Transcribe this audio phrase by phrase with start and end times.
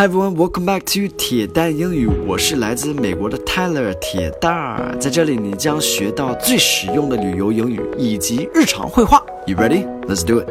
[0.00, 2.06] Hi everyone, welcome back to 铁蛋英语。
[2.26, 9.22] 我是来自美国的 Tyler 铁蛋儿，在这里你将学到最实用的旅游英语以及日常会话。
[9.46, 9.84] You ready?
[10.06, 10.48] Let's do it.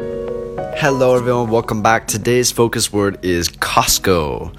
[0.80, 2.06] Hello everyone, welcome back.
[2.06, 4.52] Today's focus word is Costco.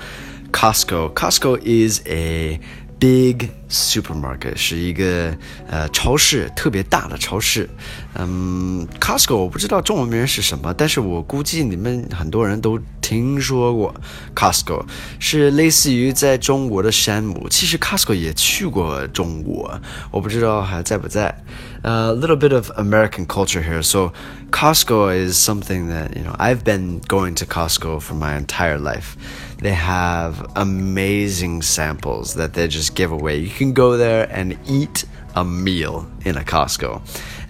[0.51, 1.13] Costco.
[1.13, 2.59] Costco is a
[2.99, 5.36] big supermarket 是一个
[5.68, 7.68] 呃超市，特别大的超市。
[8.14, 13.94] 嗯，Costco 我不知道中文名是什么，但是我估计你们很多人都听说过
[14.34, 14.84] Costco，
[15.18, 17.46] 是类似于在中国的山姆。
[17.50, 21.42] 其实 Costco 也去过中国，我不知道还在不在。
[21.82, 23.82] A little bit of American culture here.
[23.82, 24.12] So
[24.50, 29.16] Costco is something that you know I've been going to Costco for my entire life.
[29.60, 33.38] They have amazing samples that they just give away.
[33.38, 37.00] You can go there and eat a meal in a Costco.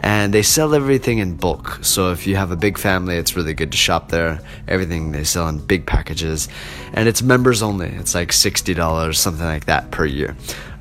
[0.00, 1.78] And they sell everything in bulk.
[1.82, 4.38] So if you have a big family, it's really good to shop there.
[4.68, 6.48] Everything they sell in big packages.
[6.92, 7.88] And it's members only.
[7.88, 10.34] It's like $60, something like that per year.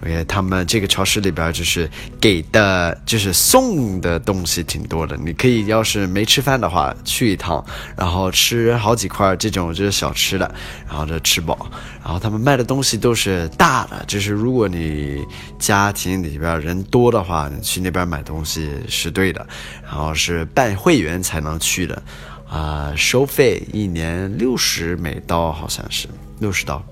[0.04, 5.16] OK，他们这个超市里边就是给的，就是送的东西挺多的。
[5.16, 7.64] 你可以要是没吃饭的话，去一趟，
[7.98, 10.54] 然后吃好几块这种就是小吃的，
[10.88, 11.72] 然后就吃饱。
[12.04, 15.24] 然后他们卖的东西都是大的，就是如果你
[15.58, 19.46] 家庭里边人多的话，你去 那边买东西是对的。
[19.84, 22.02] 然后是办会员才能去的，
[22.50, 26.08] 啊，收费一年六十美刀，好像是
[26.40, 26.84] 六十刀。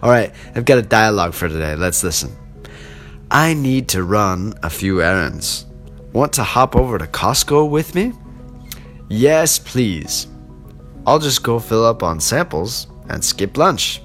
[0.00, 1.76] All right, I've got a dialogue for today.
[1.76, 2.30] Let's listen.
[3.28, 5.64] I need to run a few errands.
[6.12, 8.12] Want to hop over to Costco with me?
[9.08, 10.26] Yes, please.
[11.06, 14.02] I'll just go fill up on samples and skip lunch.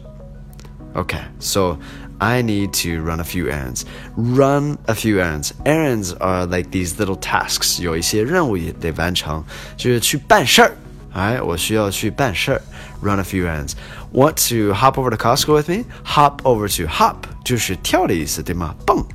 [0.95, 1.77] Okay, so
[2.21, 3.83] I need to run a few errands.
[4.15, 5.51] Run a few errands.
[5.65, 7.81] Errands are like these little tasks.
[7.81, 9.43] 有一些任务也得完成，
[9.75, 10.71] 就是去办事儿。
[11.13, 12.61] 哎，我需要去办事儿。
[13.01, 13.73] Run a few errands.
[14.13, 15.85] Want to hop over to Costco with me?
[16.05, 18.73] Hop over to hop 就是跳的意思，对吗？
[18.85, 19.05] 蹦。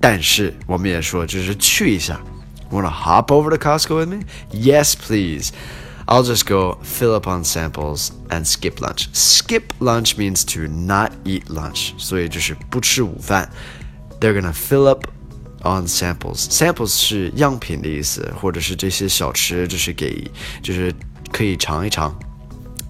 [0.00, 2.18] 但是我们也说就是去一下。
[2.70, 4.24] Want to hop over to Costco with me?
[4.52, 5.50] Yes, please.
[6.06, 9.08] I'll just go fill up on samples and skip lunch.
[9.12, 13.50] Skip lunch means to not eat lunch，所以就是不吃午饭。
[14.18, 15.06] They're gonna fill up
[15.62, 16.46] on samples.
[16.48, 20.30] Samples 是样品的意思，或者是这些小吃就是给
[20.62, 20.94] 就是
[21.30, 22.18] 可以尝一尝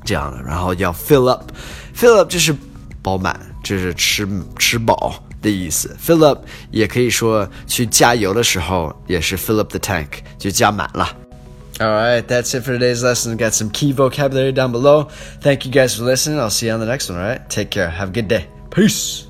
[0.04, 0.40] 这样的。
[0.42, 2.54] 然后要 fill up，fill up 就是
[3.02, 5.96] 饱满，就是吃吃饱的意思。
[6.00, 11.21] Fill up 也可以说去加油的时候也是 fill up the tank，就加满了。
[11.81, 13.31] Alright, that's it for today's lesson.
[13.31, 15.05] we Got some key vocabulary down below.
[15.05, 16.39] Thank you guys for listening.
[16.39, 17.49] I'll see you on the next one, alright?
[17.49, 17.89] Take care.
[17.89, 18.47] Have a good day.
[18.69, 19.27] Peace.